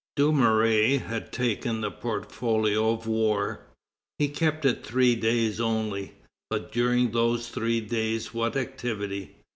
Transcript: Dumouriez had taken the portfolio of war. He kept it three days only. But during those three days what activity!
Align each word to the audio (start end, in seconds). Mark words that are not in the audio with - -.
Dumouriez 0.15 1.01
had 1.03 1.31
taken 1.31 1.81
the 1.81 1.91
portfolio 1.91 2.91
of 2.91 3.05
war. 3.05 3.67
He 4.17 4.29
kept 4.29 4.65
it 4.65 4.83
three 4.83 5.13
days 5.13 5.61
only. 5.61 6.13
But 6.49 6.71
during 6.71 7.11
those 7.11 7.49
three 7.49 7.81
days 7.81 8.33
what 8.33 8.57
activity! 8.57 9.35